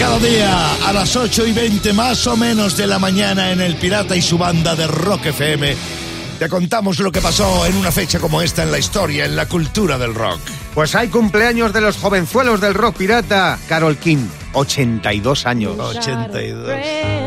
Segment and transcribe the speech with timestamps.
[0.00, 3.76] Cada día a las 8 y 20 más o menos de la mañana en El
[3.76, 5.76] Pirata y su banda de Rock FM.
[6.38, 9.44] Te contamos lo que pasó en una fecha como esta en la historia, en la
[9.44, 10.40] cultura del rock.
[10.74, 13.58] Pues hay cumpleaños de los jovenzuelos del rock pirata.
[13.68, 15.78] Carol King, 82 años.
[15.78, 17.19] 82.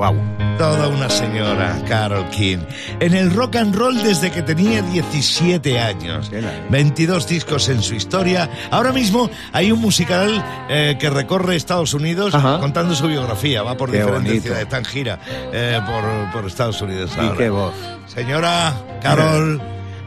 [0.00, 0.16] Wow.
[0.56, 2.60] Toda una señora, Carol King.
[3.00, 6.30] En el rock and roll desde que tenía 17 años.
[6.70, 8.48] 22 discos en su historia.
[8.70, 12.58] Ahora mismo hay un musical eh, que recorre Estados Unidos Ajá.
[12.60, 13.62] contando su biografía.
[13.62, 14.42] Va por Qué diferentes bonito.
[14.44, 15.18] ciudades, está en gira
[15.52, 17.10] eh, por, por Estados Unidos.
[17.22, 17.74] Y qué voz.
[18.06, 19.60] Señora Carol,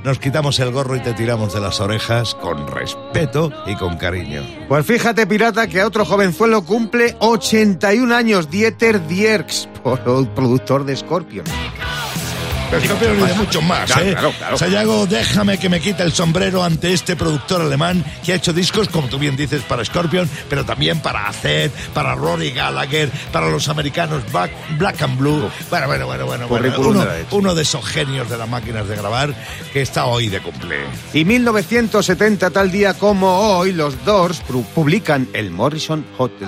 [0.03, 4.44] nos quitamos el gorro y te tiramos de las orejas con respeto y con cariño.
[4.67, 9.70] Pues fíjate, pirata, que otro jovenzuelo cumple 81 años, Dieter Dierks,
[10.35, 11.45] productor de Scorpion.
[12.81, 14.11] Pero Scorpion y de muchos más, Claro, ¿eh?
[14.13, 14.57] claro, claro.
[14.57, 18.89] Sayago, déjame que me quite el sombrero ante este productor alemán que ha hecho discos,
[18.89, 23.69] como tú bien dices, para Scorpion, pero también para Aced, para Rory Gallagher, para los
[23.69, 25.49] americanos Black, Black and Blue.
[25.69, 26.47] Bueno, bueno, bueno, bueno.
[26.47, 26.47] bueno.
[26.47, 29.33] Currículum Uno, uno de esos genios de las máquinas de grabar
[29.71, 30.77] que está hoy de cumple.
[31.13, 36.47] Y 1970, tal día como hoy, los Doors pu- publican el Morrison Hotel.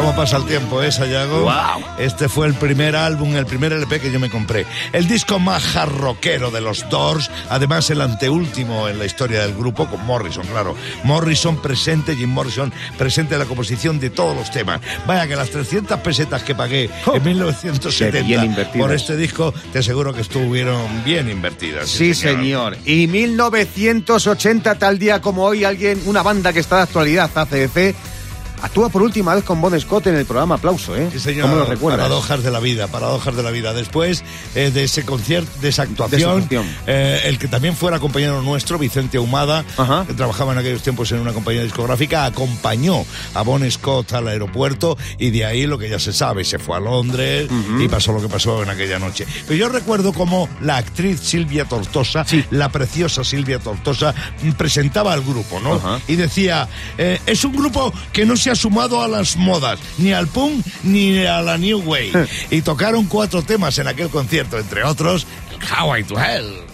[0.00, 1.42] ¿Cómo pasa el tiempo, eh, Sayago?
[1.42, 1.82] Guau.
[1.98, 4.64] Este fue el primer álbum, el primer LP que yo me compré.
[4.94, 9.86] El disco más jarroquero de los Doors, además el anteúltimo en la historia del grupo,
[9.90, 10.74] con Morrison, claro.
[11.04, 14.80] Morrison presente, Jim Morrison presente en la composición de todos los temas.
[15.06, 18.78] Vaya que las 300 pesetas que pagué Oh, en qué bien 1970 invertidas.
[18.86, 21.90] por este disco, te aseguro que estuvieron bien invertidas.
[21.90, 22.78] Sí, señor.
[22.86, 27.94] Y 1980, tal día como hoy, alguien, una banda que está de actualidad, ACDC,
[28.62, 31.08] actúa por última vez con Bon Scott en el programa Aplauso, ¿eh?
[31.12, 31.42] Sí, señor.
[31.42, 32.00] ¿Cómo lo recuerdas?
[32.00, 33.72] Paradojas de la vida, paradojas de la vida.
[33.72, 36.66] Después eh, de ese concierto, de esa actuación, actuación.
[36.86, 40.04] eh, el que también fuera compañero nuestro, Vicente Ahumada, Ajá.
[40.06, 44.96] que trabajaba en aquellos tiempos en una compañía discográfica, acompañó a Bon Scott al aeropuerto
[45.18, 47.48] y de ahí lo que ya se sabe, se fue a Londres
[47.80, 49.26] y pasó lo que pasó en aquella noche.
[49.46, 54.14] Pero yo recuerdo como la actriz Silvia Tortosa, la preciosa Silvia Tortosa,
[54.56, 55.74] presentaba al grupo, ¿no?
[55.74, 56.00] Ajá.
[56.08, 56.68] y decía,
[56.98, 60.64] eh, es un grupo que no se ha sumado a las modas, ni al punk
[60.82, 62.12] ni a la new way.
[62.50, 65.26] y tocaron cuatro temas en aquel concierto, entre otros,
[65.60, 66.69] Highway to Hell.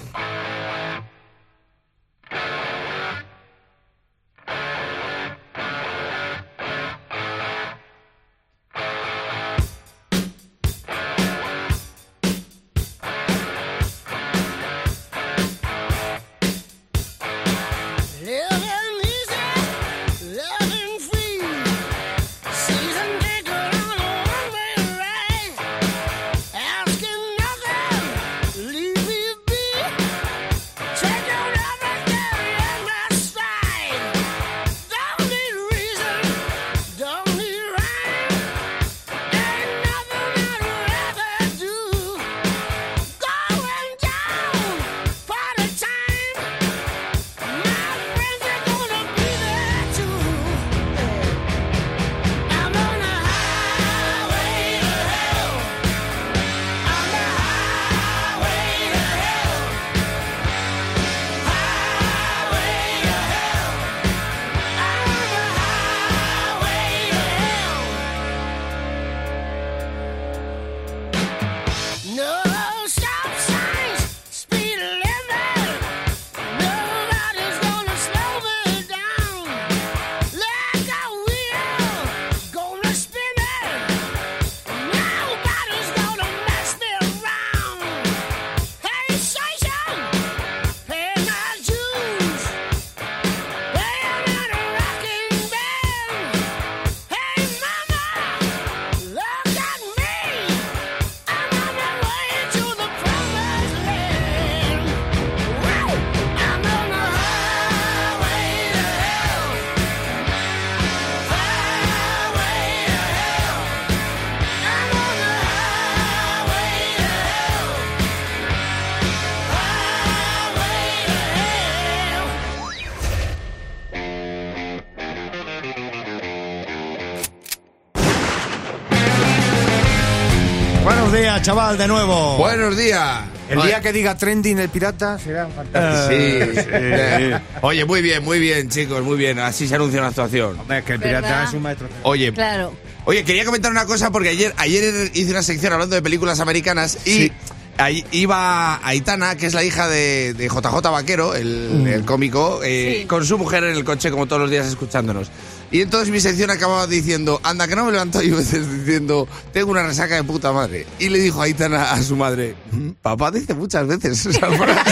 [130.86, 132.36] Buenos días, chaval, de nuevo.
[132.36, 133.22] Buenos días.
[133.50, 136.12] El Oye, día que diga trending el pirata será fantástico.
[136.12, 137.32] Sí, sí.
[137.62, 139.40] Oye, muy bien, muy bien, chicos, muy bien.
[139.40, 140.56] Así se anuncia una actuación.
[140.60, 141.44] Hombre, que el pirata ¿Verdad?
[141.48, 141.88] es un maestro.
[142.04, 142.72] Oye, Claro.
[143.04, 146.98] oye, quería comentar una cosa porque ayer, ayer hice una sección hablando de películas americanas
[147.04, 147.32] y Sí.
[147.78, 152.98] ahí iba Aitana, que es la hija de, de JJ Vaquero, el, el cómico, eh,
[153.00, 153.06] Sí.
[153.08, 155.32] con su mujer en el coche como todos los días escuchándonos.
[155.70, 159.70] Y entonces mi sección acababa diciendo, anda, que no me levanto yo veces diciendo, tengo
[159.72, 160.86] una resaca de puta madre.
[160.98, 164.90] Y le dijo Aitana a su madre, "Mm, papá dice muchas veces esa frase".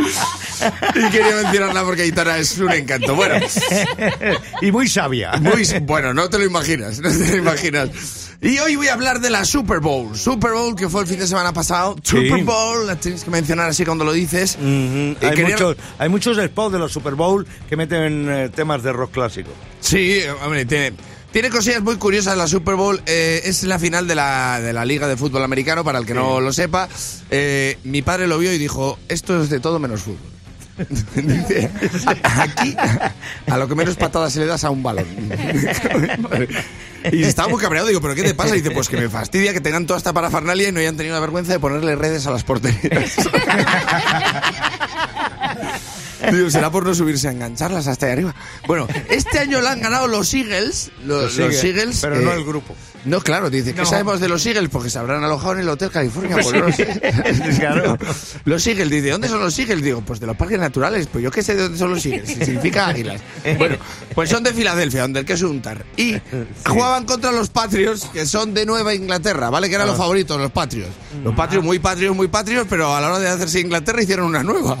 [0.94, 3.14] y quería mencionarla porque Aitana es un encanto.
[3.14, 3.44] Bueno,
[4.62, 5.32] y muy sabia.
[5.40, 8.29] muy, bueno, no te lo imaginas, no te lo imaginas.
[8.42, 10.16] Y hoy voy a hablar de la Super Bowl.
[10.16, 11.96] Super Bowl que fue el fin de semana pasado.
[12.02, 14.56] Super Bowl, la tienes que mencionar así cuando lo dices.
[14.56, 18.92] Hay, quería- muchos, hay muchos spots de los Super Bowl que meten eh, temas de
[18.92, 19.50] rock clásico.
[19.80, 20.94] Sí, hombre, tiene,
[21.32, 23.02] tiene cosillas muy curiosas la Super Bowl.
[23.04, 26.14] eh, es la final de la, de la Liga de Fútbol Americano, para el que
[26.14, 26.88] no lo sepa.
[27.30, 30.18] Eh, mi padre lo vio y dijo, esto es de todo menos fútbol.
[31.14, 31.70] Dice,
[32.06, 32.74] "A- aquí
[33.46, 35.06] a lo que menos patadas se le das a un balón.
[37.12, 38.54] Y estaba muy cabreado, digo, ¿pero qué te pasa?
[38.56, 41.14] Y dice, pues que me fastidia que tengan toda esta parafernalia y no hayan tenido
[41.14, 43.16] la vergüenza de ponerle redes a las porterías.
[46.30, 48.34] Digo, será por no subirse a engancharlas hasta ahí arriba.
[48.66, 50.90] Bueno, este año la han ganado los Eagles.
[51.04, 51.98] Los, los Eagles.
[52.02, 52.74] Pero eh, no el grupo.
[53.04, 53.86] No, claro, dice, ¿qué No.
[53.86, 54.68] sabemos de los Eagles?
[54.70, 56.36] Porque se habrán alojado en el Hotel California.
[56.40, 56.86] pues no lo sé.
[57.58, 57.96] Claro.
[58.44, 59.82] Los Eagles, dice, ¿dónde son los Eagles?
[59.82, 61.06] Digo, pues de los parques naturales.
[61.10, 62.28] Pues yo qué sé de dónde son los Eagles.
[62.28, 63.20] si Significa águilas.
[63.58, 63.76] Bueno,
[64.14, 65.84] pues son de Filadelfia, donde el queso untar.
[65.96, 66.16] Y
[66.66, 69.68] jugaban contra los Patriots, que son de Nueva Inglaterra, ¿vale?
[69.68, 69.90] Que eran Ah.
[69.90, 70.92] los favoritos, los Patriots.
[71.24, 74.42] Los Patriots, muy Patriots, muy Patriots, pero a la hora de hacerse Inglaterra hicieron una
[74.42, 74.78] nueva.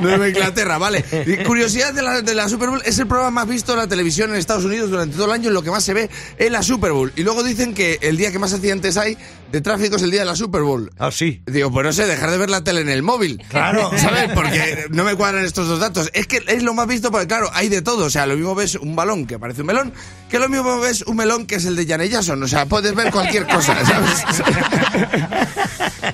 [0.00, 1.04] Nueva Inglaterra, vale.
[1.46, 4.30] Curiosidad de la, de la Super Bowl, es el programa más visto en la televisión
[4.30, 6.92] en Estados Unidos durante todo el año, lo que más se ve es la Super
[6.92, 7.12] Bowl.
[7.16, 9.16] Y luego dicen que el día que más accidentes hay
[9.52, 10.90] de tráfico es el día de la Super Bowl.
[10.98, 11.42] Ah, sí.
[11.44, 13.42] Digo, pues no sé, dejar de ver la tele en el móvil.
[13.50, 13.90] Claro.
[13.98, 14.30] ¿Sabes?
[14.34, 16.10] Porque no me cuadran estos dos datos.
[16.14, 18.06] Es que es lo más visto porque, claro, hay de todo.
[18.06, 19.92] O sea, lo mismo ves un balón que parece un melón,
[20.30, 22.42] que lo mismo ves un melón que es el de Janet Jackson.
[22.42, 24.24] O sea, puedes ver cualquier cosa, ¿sabes?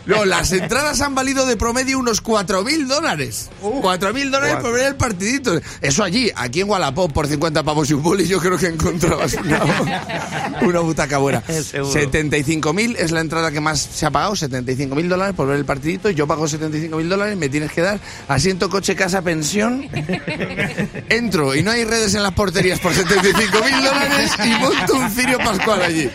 [0.05, 3.51] No, las entradas han valido de promedio unos 4.000 dólares.
[3.63, 5.61] 4.000 dólares por ver el partidito.
[5.81, 9.35] Eso allí, aquí en Wallapop por 50 pavos y un boli, yo creo que encontrabas
[9.35, 11.43] una, una butaca buena.
[11.43, 11.93] Seguro.
[11.93, 16.09] 75.000 es la entrada que más se ha pagado, 75.000 dólares por ver el partidito.
[16.09, 19.87] Yo pago 75.000 dólares, me tienes que dar asiento, coche, casa, pensión.
[21.11, 25.39] Entro y no hay redes en las porterías por 75.000 dólares y monto un cirio
[25.39, 26.11] pascual allí.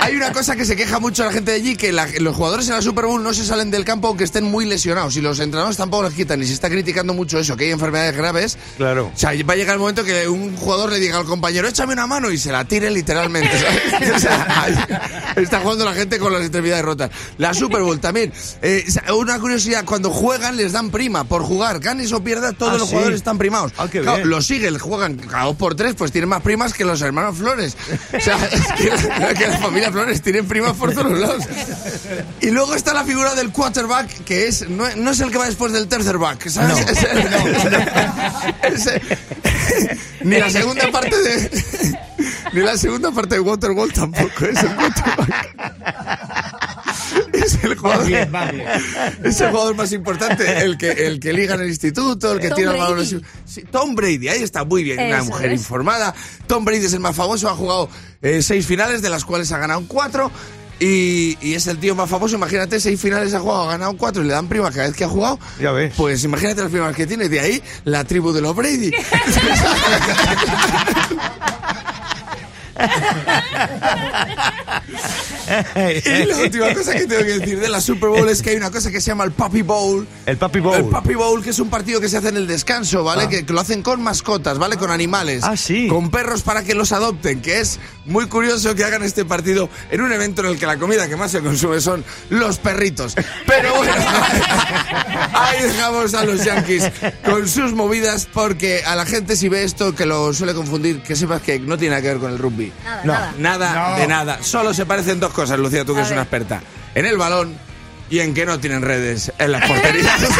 [0.00, 2.68] Hay una cosa que se queja mucho la gente de allí, que la- los jugadores
[2.68, 5.38] en la Super Bowl no se salen del campo aunque estén muy lesionados y los
[5.40, 8.58] entrenadores tampoco los quitan y se está criticando mucho eso, que hay enfermedades graves.
[8.76, 9.10] Claro.
[9.14, 11.92] O sea, va a llegar el momento que un jugador le diga al compañero, échame
[11.92, 13.50] una mano y se la tire literalmente.
[13.58, 14.10] ¿sabes?
[14.16, 17.10] O sea, ahí está jugando la gente con las extremidades rotas.
[17.38, 18.32] La Super Bowl también.
[18.62, 21.78] Eh, una curiosidad, cuando juegan les dan prima por jugar.
[21.80, 22.90] Ganes o pierdas, todos Ah, los sí.
[22.92, 23.72] jugadores están primados.
[23.78, 24.30] Ah, qué Claro, bien.
[24.30, 27.76] los Eagles juegan cada dos por tres, pues tienen más primas que los hermanos Flores.
[28.16, 31.44] O sea, es que, que la familia Flores tienen primas por todos lados.
[32.40, 35.46] Y luego está la figura del quarterback, que es no, no es el que va
[35.46, 36.84] después del tercer back, ¿sabes?
[36.86, 36.92] No.
[36.92, 37.18] Es el-
[38.74, 39.00] ese-
[40.22, 41.96] ni la segunda parte de
[42.52, 45.56] ni la segunda parte de Waterwall tampoco es el quarterback.
[47.44, 48.10] Es el jugador,
[49.24, 52.50] es el jugador más importante, el que, el que liga en el instituto, el que
[52.50, 52.96] Tom balón.
[52.96, 53.20] Brady.
[53.46, 55.60] Sí, Tom Brady, ahí está muy bien, una mujer es.
[55.60, 56.14] informada.
[56.46, 57.88] Tom Brady es el más famoso, ha jugado
[58.22, 60.30] eh, seis finales, de las cuales ha ganado cuatro.
[60.82, 64.22] Y, y es el tío más famoso, imagínate, seis finales ha jugado, ha ganado cuatro
[64.22, 65.38] y le dan prima cada vez que ha jugado.
[65.60, 65.92] Ya ves.
[65.94, 68.90] Pues imagínate las primas que tiene, de ahí la tribu de los Brady.
[75.76, 78.56] y la última cosa que tengo que decir de la Super Bowl es que hay
[78.56, 80.06] una cosa que se llama el Puppy Bowl.
[80.26, 80.76] El Papi Bowl.
[80.76, 83.28] El Puppy Bowl, que es un partido que se hace en el descanso, ¿vale?
[83.28, 84.76] Que, que lo hacen con mascotas, ¿vale?
[84.76, 85.42] Con animales.
[85.44, 85.88] Ah, sí.
[85.88, 90.00] Con perros para que los adopten, que es muy curioso que hagan este partido en
[90.00, 93.14] un evento en el que la comida que más se consume son los perritos.
[93.46, 93.92] Pero bueno,
[95.34, 96.90] ahí dejamos a los Yankees
[97.24, 101.16] con sus movidas, porque a la gente si ve esto que lo suele confundir, que
[101.16, 102.69] sepas que no tiene nada que ver con el rugby.
[102.84, 103.12] Nada, No.
[103.12, 103.32] nada.
[103.38, 103.96] Nada No.
[103.98, 104.42] de nada.
[104.42, 106.60] Solo se parecen dos cosas, Lucía, tú que eres una experta.
[106.94, 107.56] En el balón
[108.10, 110.20] y en que no tienen redes en las porterías.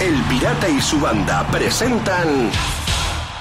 [0.00, 2.50] El Pirata y su banda presentan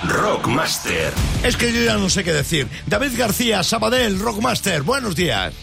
[0.07, 1.13] Rockmaster.
[1.43, 2.67] Es que yo ya no sé qué decir.
[2.87, 5.53] David García, Sabadell, Rockmaster, buenos días.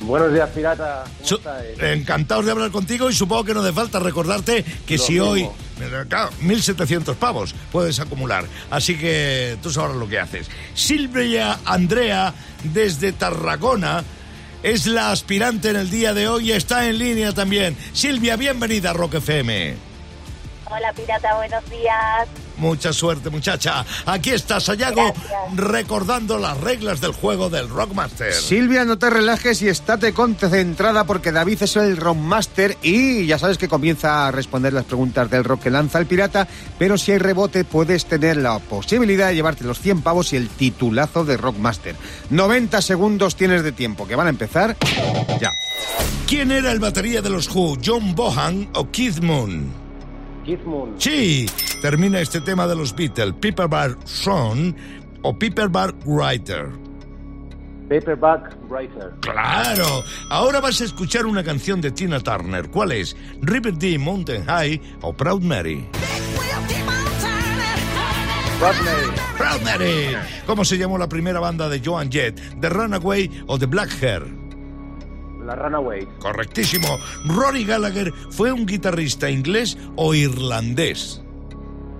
[0.00, 1.04] Buenos días, pirata.
[1.04, 1.78] ¿Cómo Su- estáis?
[1.80, 5.28] encantados de hablar contigo y supongo que no hace falta recordarte que Lo si mismo.
[5.28, 5.48] hoy,
[6.08, 8.44] claro, 1.700 pavos puedes acumular.
[8.70, 10.50] Así que tú sabrás lo que haces.
[10.74, 14.04] Silvia Andrea, desde Tarragona,
[14.62, 17.76] es la aspirante en el día de hoy y está en línea también.
[17.92, 19.76] Silvia, bienvenida a Rock FM.
[20.70, 22.28] Hola, pirata, buenos días.
[22.58, 23.84] Mucha suerte, muchacha.
[24.06, 25.56] Aquí está Sayago Gracias.
[25.56, 28.32] recordando las reglas del juego del Rockmaster.
[28.32, 33.58] Silvia, no te relajes y estate concentrada porque David es el Rockmaster y ya sabes
[33.58, 36.48] que comienza a responder las preguntas del rock que lanza el pirata,
[36.78, 40.48] pero si hay rebote puedes tener la posibilidad de llevarte los 100 pavos y el
[40.48, 41.94] titulazo de Rockmaster.
[42.30, 44.76] 90 segundos tienes de tiempo, que van a empezar
[45.40, 45.50] ya.
[46.26, 47.78] ¿Quién era el batería de los Who?
[47.84, 49.87] ¿John Bohan o Keith Moon?
[50.98, 51.46] Sí,
[51.82, 53.34] termina este tema de los Beatles.
[53.34, 54.74] Paperback Son
[55.22, 56.68] o Paperback Writer.
[57.88, 59.12] Paperback Writer.
[59.20, 62.68] Claro, ahora vas a escuchar una canción de Tina Turner.
[62.68, 63.16] ¿Cuál es?
[63.40, 65.88] River Deep Mountain High o Proud Mary.
[68.60, 69.14] Rodney.
[69.36, 70.16] Proud Mary.
[70.44, 72.40] ¿Cómo se llamó la primera banda de Joan Jett?
[72.60, 74.47] ¿The Runaway o The Black Hair?
[75.48, 76.06] La Runaway.
[76.18, 76.98] Correctísimo.
[77.24, 81.22] Rory Gallagher fue un guitarrista inglés o irlandés.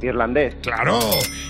[0.02, 0.54] Irlandés.
[0.62, 0.98] Claro.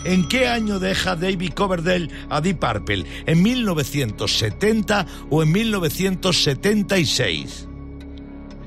[0.05, 3.05] ¿En qué año deja David Coverdale a Deep Purple?
[3.27, 7.69] ¿En 1970 o en 1976?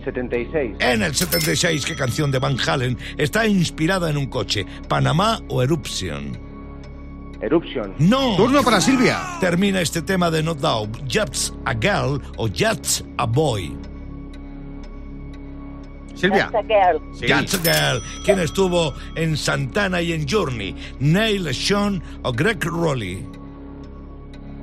[0.03, 0.75] 76.
[0.79, 4.65] En el 76, ¿qué canción de Van Halen está inspirada en un coche?
[4.89, 6.50] ¿Panamá o Eruption?
[7.41, 7.93] Eruption.
[7.97, 8.35] No.
[8.37, 9.19] Turno para Silvia.
[9.39, 10.97] Termina este tema de No Doubt.
[11.11, 13.75] Just a Girl o Just a Boy.
[16.15, 16.49] Silvia.
[16.51, 17.01] That's a girl.
[17.13, 17.27] Sí.
[17.27, 18.01] Just a Girl.
[18.23, 20.75] ¿Quién estuvo en Santana y en Journey?
[20.99, 23.25] ¿Neil Sean o Greg Rowley?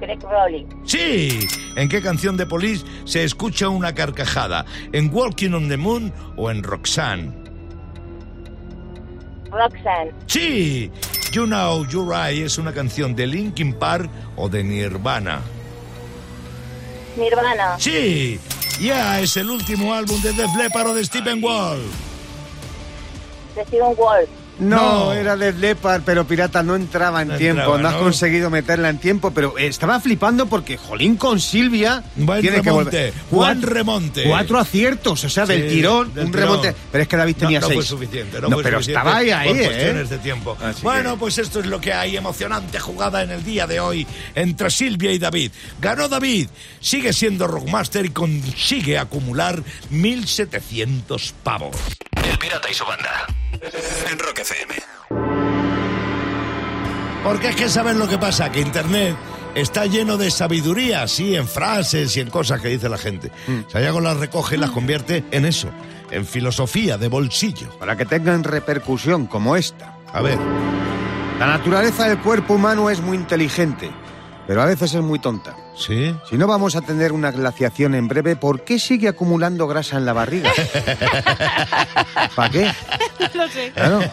[0.01, 0.67] Greg Rowley.
[0.85, 1.49] Sí.
[1.75, 4.65] ¿En qué canción de Police se escucha una carcajada?
[4.93, 7.33] ¿En Walking on the Moon o en Roxanne?
[9.51, 10.13] Roxanne.
[10.27, 10.93] Sí.
[11.33, 15.43] You Know You're Right es una canción de Linkin Park o de Nirvana.
[17.17, 17.77] Nirvana.
[17.79, 18.41] Sí.
[18.81, 21.83] Ya es el último álbum de Def Leppard o de Stephen Wall.
[23.55, 24.29] De Steven Wolf.
[24.59, 25.13] No, No.
[25.13, 27.61] era de Leopard, pero Pirata no entraba en No tiempo.
[27.63, 28.01] entraba, no has ¿no?
[28.01, 32.97] conseguido meterla en tiempo, pero estaba flipando porque Jolín con Silvia Buen tiene que remonte,
[32.97, 33.13] volver.
[33.31, 34.25] buen Cuatro- remonte.
[34.25, 36.49] Cuatro aciertos, o sea, del Sí, tirón, del un tirón.
[36.49, 36.75] remonte.
[36.91, 37.77] Pero es que David No, tenía no seis.
[37.79, 39.65] fue suficiente, no, No, fue pero suficiente estaba ahí, ahí, por ¿eh?
[39.67, 40.59] cuestiones de tiempo.
[40.61, 43.81] Así bueno, que- pues esto es lo que hay, emocionante jugada en el día de
[43.81, 45.53] hoy entre Silvia y David.
[45.81, 46.49] Ganó David,
[46.81, 51.77] sigue siendo Rockmaster y consigue acumular 1.700 pavos.
[52.29, 53.27] El Pirata y su banda.
[54.11, 54.75] En Rock FM.
[57.25, 59.17] Porque es que sabes lo que pasa, que Internet
[59.55, 63.31] está lleno de sabiduría, sí, en frases y en cosas que dice la gente.
[63.47, 63.71] Mm.
[63.71, 65.69] Sayago las recoge y las convierte en eso,
[66.11, 67.69] en filosofía de bolsillo.
[67.79, 69.97] Para que tengan repercusión como esta.
[70.13, 70.39] A ver,
[71.39, 73.91] La naturaleza del cuerpo humano es muy inteligente,
[74.49, 75.55] pero a veces es muy tonta.
[75.77, 76.17] ¿sí?
[76.27, 80.07] Si no vamos a tener una glaciación en breve, ¿por qué sigue acumulando grasa en
[80.07, 80.51] la barriga?
[82.35, 82.73] ¿Para qué?
[83.35, 83.71] No lo sé.
[83.73, 84.01] Claro.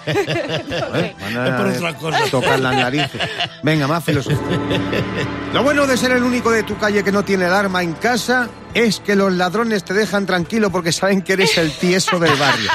[0.67, 1.15] No sé.
[1.21, 2.19] Van Es por otra cosa.
[2.29, 3.21] Tocar las narices.
[3.63, 4.59] Venga, más filosofía.
[5.53, 8.49] Lo bueno de ser el único de tu calle que no tiene alarma en casa
[8.75, 12.69] es que los ladrones te dejan tranquilo porque saben que eres el tieso del barrio.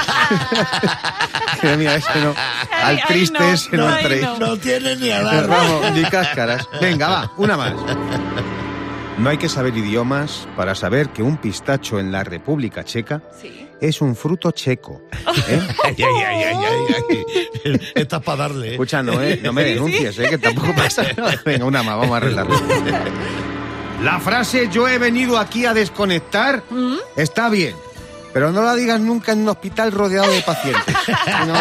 [1.77, 2.33] Mira, ese no.
[2.71, 4.21] Ay, Al ay, triste no, ese no, no, trae.
[4.21, 4.37] no.
[4.37, 5.55] No tiene ni alarma.
[5.55, 6.67] Vamos, ni cáscaras.
[6.81, 7.73] Venga, va, una más.
[9.17, 13.67] No hay que saber idiomas para saber que un pistacho en la República Checa Sí.
[13.79, 15.03] es un fruto checo.
[15.47, 15.61] ¿eh?
[15.85, 17.25] Ay, ay, ay, ay, ay,
[17.65, 17.79] ay.
[17.93, 18.69] Esta es para darle.
[18.69, 18.71] ¿eh?
[18.71, 21.39] Escucha, no, eh, no me denuncies, eh, que tampoco pasa nada.
[21.45, 22.55] Venga, una más, vamos a arreglarlo.
[24.01, 26.63] La frase yo he venido aquí a desconectar
[27.15, 27.75] está bien,
[28.33, 30.95] pero no la digas nunca en un hospital rodeado de pacientes.
[31.47, 31.53] No,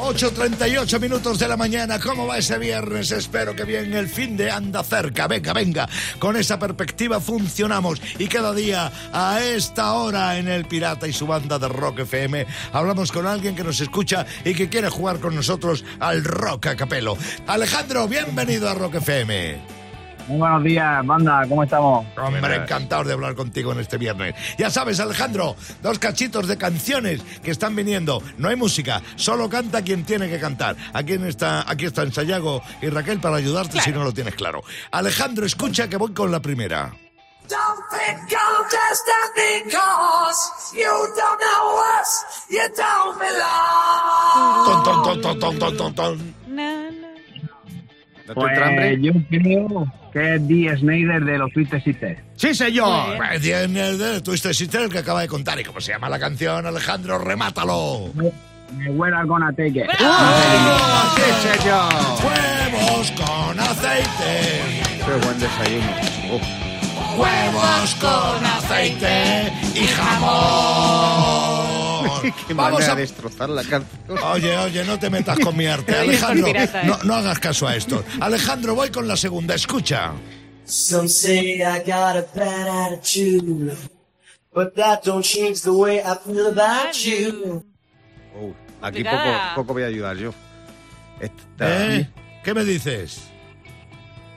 [0.00, 1.98] 8.38 minutos de la mañana.
[2.00, 3.10] ¿Cómo va ese viernes?
[3.10, 3.92] Espero que bien.
[3.92, 5.28] El fin de anda cerca.
[5.28, 5.86] Venga, venga.
[6.18, 8.00] Con esa perspectiva funcionamos.
[8.18, 12.46] Y cada día, a esta hora, en El Pirata y su banda de Rock FM,
[12.72, 16.76] hablamos con alguien que nos escucha y que quiere jugar con nosotros al Rock a
[16.76, 17.18] Capelo.
[17.46, 19.79] Alejandro, bienvenido a Rock FM.
[20.30, 22.06] Muy buenos días, banda, ¿cómo estamos?
[22.16, 24.36] Hombre, encantado de hablar contigo en este viernes.
[24.56, 28.22] Ya sabes, Alejandro, dos cachitos de canciones que están viniendo.
[28.38, 30.76] No hay música, solo canta quien tiene que cantar.
[30.92, 34.62] Aquí está, aquí están Sayago y Raquel para ayudarte si no lo tienes claro.
[34.92, 36.92] Alejandro, escucha que voy con la primera.
[37.48, 44.64] Don't think I'm just a because you don't know us, you don't belong.
[44.64, 46.34] Ton, ton, ton, ton, ton, ton, ton, ton.
[48.34, 48.42] No, no.
[48.42, 48.98] ¿No te Pues hambre?
[49.00, 52.18] yo creo que es Dee Snyder de los Twisted Sisters.
[52.36, 53.16] ¡Sí, señor!
[53.16, 55.58] Pues tiene de Twisted Sister el que acaba de contar.
[55.60, 57.18] ¿Y cómo se llama la canción, Alejandro?
[57.18, 58.10] ¡Remátalo!
[58.76, 59.86] Me huela con take it.
[60.00, 61.92] ¡Oh, ¡Sí, señor!
[62.22, 64.62] ¡Huevos con aceite!
[65.04, 65.86] ¡Qué buen desayuno!
[66.34, 66.42] Uf.
[67.18, 71.79] ¡Huevos con aceite y jamón!
[72.46, 72.94] Qué Vamos a...
[72.94, 74.18] de destrozar la canción.
[74.24, 75.94] Oye, oye, no te metas con mi arte.
[75.98, 76.86] Alejandro, pirata, ¿eh?
[76.86, 78.04] no, no hagas caso a esto.
[78.20, 79.54] Alejandro, voy con la segunda.
[79.54, 80.12] Escucha.
[80.64, 83.76] Some say I got a bad attitude,
[84.54, 87.64] but that don't change the way I feel about you.
[88.36, 90.32] Uh, aquí poco, poco voy a ayudar yo.
[91.20, 92.08] Esta ¿Eh?
[92.44, 93.20] ¿Qué me dices?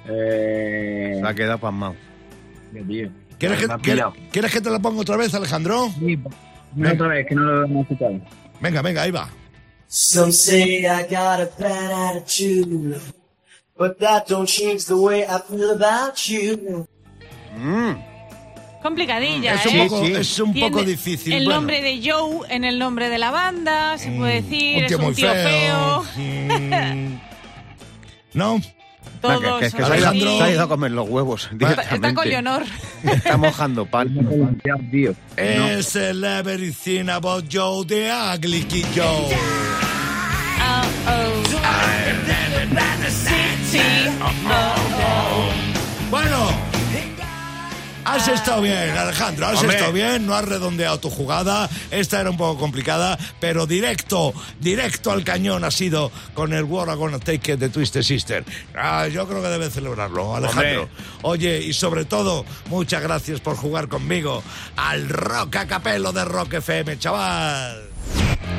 [0.09, 1.95] Eh, se ha quedado pasmado.
[3.37, 4.05] ¿Quieres que, quieres-.
[4.31, 5.93] ¿Quieres que te la ponga otra vez, Alejandro?
[5.99, 6.19] Sí,
[6.75, 8.19] no otra vez, que no lo hemos escuchado.
[8.61, 9.29] Venga, venga, ahí va.
[9.87, 12.99] Some say I got a bad attitude,
[13.77, 16.87] but that don't change the way I feel about you.
[18.81, 19.87] Complicadilla, Es un ¿eh?
[19.87, 20.13] poco, sí.
[20.13, 21.33] es un Tiene poco difícil.
[21.33, 21.59] El bueno.
[21.59, 25.01] nombre de Joe en el nombre de la banda, se puede decir, un es un
[25.01, 26.03] muy tío feo.
[26.17, 27.15] Mm,
[28.33, 28.59] ¿No?
[29.23, 31.55] Todos que, que- que se, ha ido, se ha ido a comer los huevos Está,
[31.55, 31.95] directamente.
[32.07, 32.63] está con Leonor.
[33.03, 34.09] Está mojando pan.
[34.91, 35.15] tío.
[35.37, 39.05] Es el Everything About Joe de Ugly Kid Joe.
[41.05, 41.33] Oh.
[43.71, 43.79] Sí.
[46.09, 46.37] Bueno,
[48.05, 49.75] has estado bien, Alejandro, has Hombre.
[49.75, 55.11] estado bien, no has redondeado tu jugada, esta era un poco complicada, pero directo, directo
[55.11, 58.43] al cañón ha sido con el War Gonna Take It de Twisted Sister.
[58.75, 60.89] Ah, yo creo que debe celebrarlo, Alejandro.
[61.21, 64.43] Oye, y sobre todo, muchas gracias por jugar conmigo
[64.75, 67.92] al Rock a Capelo de Rock FM, chaval.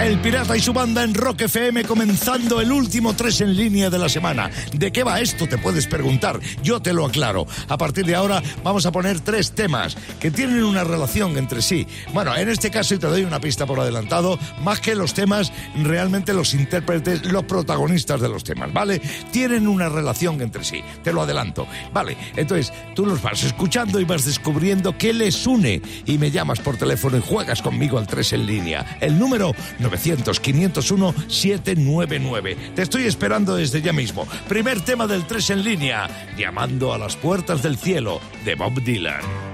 [0.00, 3.98] El Pirata y su banda en Rock FM comenzando el último tres en línea de
[3.98, 4.50] la semana.
[4.72, 5.46] ¿De qué va esto?
[5.46, 6.40] Te puedes preguntar.
[6.62, 7.46] Yo te lo aclaro.
[7.68, 11.86] A partir de ahora vamos a poner tres temas que tienen una relación entre sí.
[12.12, 15.52] Bueno, en este caso, y te doy una pista por adelantado, más que los temas,
[15.82, 19.00] realmente los intérpretes, los protagonistas de los temas, ¿vale?
[19.30, 20.82] Tienen una relación entre sí.
[21.02, 21.66] Te lo adelanto.
[21.92, 25.80] Vale, entonces tú los vas escuchando y vas descubriendo qué les une.
[26.04, 28.98] Y me llamas por teléfono y juegas conmigo al 3 en línea.
[29.00, 32.74] El número 900-501-799.
[32.74, 34.26] Te estoy esperando desde ya mismo.
[34.48, 36.08] Primer tema del 3 en línea.
[36.36, 39.53] Llamando a las puertas del cielo de Bob Dylan.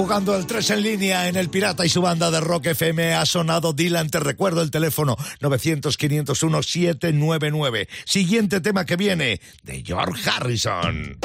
[0.00, 3.26] Jugando el 3 en línea en El Pirata y su banda de Rock FM ha
[3.26, 4.08] sonado Dylan.
[4.08, 7.86] Te recuerdo el teléfono 900-501-799.
[8.06, 11.18] Siguiente tema que viene de George Harrison.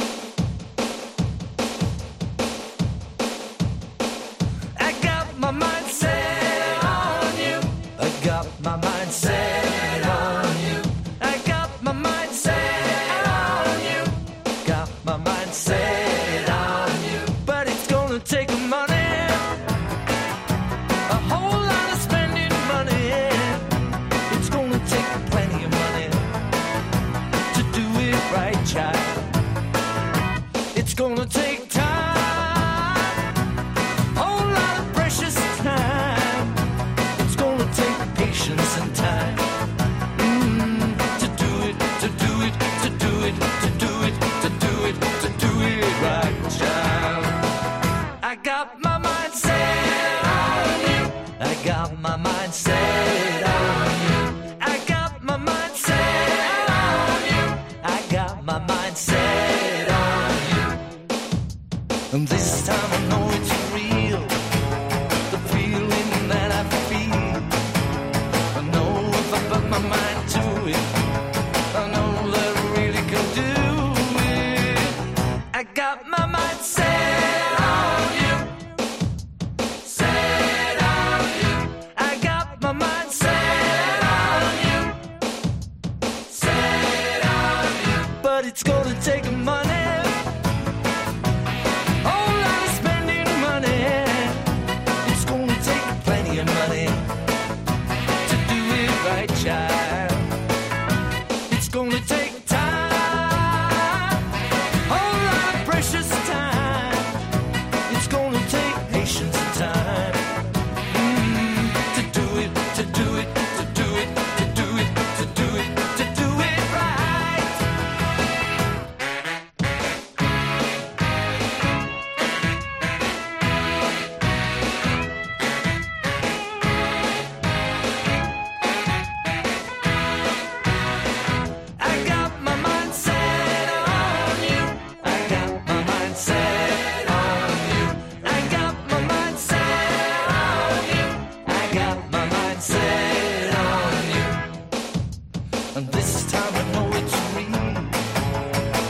[145.75, 147.73] And this time I know it's real.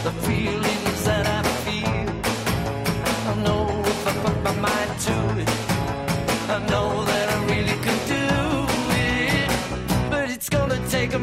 [0.04, 2.10] The feelings that I feel.
[3.32, 5.50] I know if I put my mind to it.
[6.48, 8.26] I know that I really can do
[9.02, 10.12] it.
[10.12, 11.14] But it's gonna take.
[11.16, 11.20] A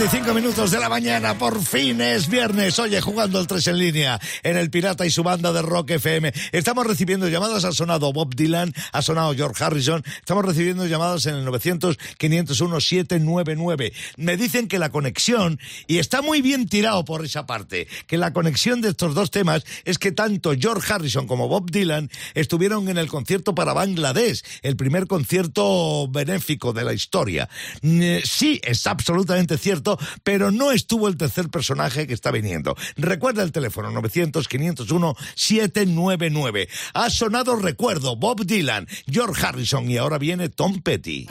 [0.00, 2.78] 25 minutos de la mañana, por fin es viernes.
[2.78, 6.32] Oye, jugando al 3 en línea en El Pirata y su banda de Rock FM.
[6.52, 10.02] Estamos recibiendo llamadas, ha sonado Bob Dylan, ha sonado George Harrison.
[10.20, 13.92] Estamos recibiendo llamadas en el 900-501-799.
[14.16, 18.32] Me dicen que la conexión, y está muy bien tirado por esa parte, que la
[18.32, 22.96] conexión de estos dos temas es que tanto George Harrison como Bob Dylan estuvieron en
[22.96, 27.50] el concierto para Bangladesh, el primer concierto benéfico de la historia.
[27.82, 29.89] Mm, eh, sí, está absolutamente cierto
[30.22, 32.76] pero no estuvo el tercer personaje que está viniendo.
[32.96, 36.68] Recuerda el teléfono 900-501-799.
[36.94, 41.28] Ha sonado recuerdo Bob Dylan, George Harrison y ahora viene Tom Petty.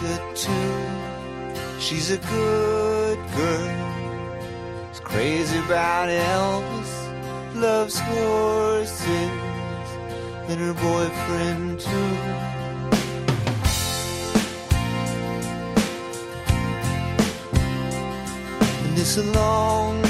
[0.00, 1.80] America too.
[1.80, 9.30] She's a good girl, is crazy about Elvis, loves horses
[10.48, 12.16] and her boyfriend too.
[18.84, 20.09] And it's a long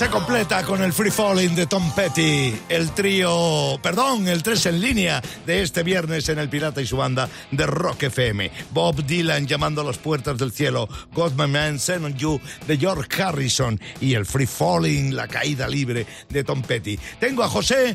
[0.00, 4.80] Se completa con el Free Falling de Tom Petty, el trío, perdón, el 3 en
[4.80, 8.50] línea de este viernes en El Pirata y su banda de Rock FM.
[8.70, 12.78] Bob Dylan llamando a las puertas del cielo, Got My Man Send on You de
[12.78, 16.98] George Harrison y el Free Falling, la caída libre de Tom Petty.
[17.18, 17.94] Tengo a José,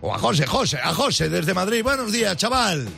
[0.00, 1.84] o a José, José, a José desde Madrid.
[1.84, 2.88] Buenos días, chaval.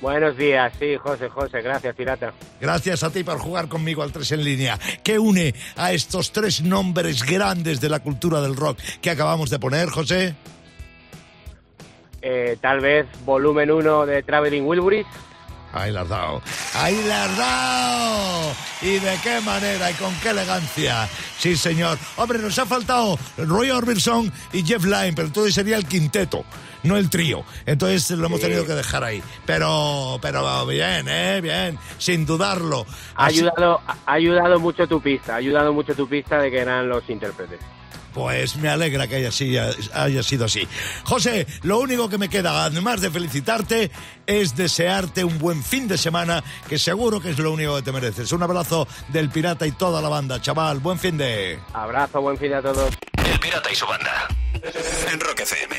[0.00, 2.32] Buenos días, sí, José, José, gracias, pirata.
[2.60, 4.78] Gracias a ti por jugar conmigo al 3 en línea.
[5.02, 9.58] ¿Qué une a estos tres nombres grandes de la cultura del rock que acabamos de
[9.58, 10.34] poner, José?
[12.20, 15.06] Eh, tal vez volumen 1 de Traveling Wilburys.
[15.72, 16.42] Ahí la has dado.
[16.74, 18.54] Ahí la has dado.
[18.82, 21.08] ¿Y de qué manera y con qué elegancia?
[21.38, 21.98] Sí, señor.
[22.16, 26.44] Hombre, nos ha faltado Roy Orbison y Jeff Lynne, pero entonces sería el quinteto,
[26.86, 27.44] no el trío.
[27.66, 29.22] Entonces lo hemos tenido que dejar ahí.
[29.44, 31.40] Pero, pero bien, ¿eh?
[31.42, 32.86] Bien, sin dudarlo.
[33.14, 36.58] Ha Así- ayudado, ha ayudado mucho tu pista, ha ayudado mucho tu pista de que
[36.58, 37.60] eran los intérpretes.
[38.12, 40.66] Pues me alegra que haya sido así.
[41.04, 43.90] José, lo único que me queda, además de felicitarte,
[44.26, 47.92] es desearte un buen fin de semana, que seguro que es lo único que te
[47.92, 48.32] mereces.
[48.32, 50.78] Un abrazo del pirata y toda la banda, chaval.
[50.78, 51.58] Buen fin de...
[51.74, 52.94] Abrazo, buen fin de a todos.
[53.30, 54.28] El Pirata y su banda.
[55.12, 55.76] En Rock FM.